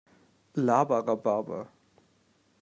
Laber 0.55 1.05
Rhabarber! 1.07 1.67